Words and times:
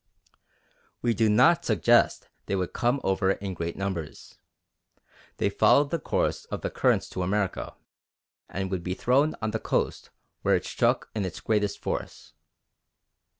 We 1.03 1.13
do 1.13 1.29
not 1.29 1.63
suggest 1.63 2.21
that 2.23 2.29
they 2.47 2.55
would 2.55 2.73
come 2.73 2.99
over 3.03 3.33
in 3.33 3.53
great 3.53 3.75
numbers. 3.75 4.39
They 5.37 5.47
followed 5.51 5.91
the 5.91 5.99
course 5.99 6.45
of 6.45 6.61
the 6.61 6.71
current 6.71 7.03
to 7.11 7.21
America, 7.21 7.75
and 8.49 8.71
would 8.71 8.81
be 8.81 8.95
thrown 8.95 9.35
on 9.43 9.51
the 9.51 9.59
coast 9.59 10.09
where 10.41 10.55
it 10.55 10.65
struck 10.65 11.11
in 11.13 11.23
its 11.23 11.39
greatest 11.39 11.77
force. 11.83 12.33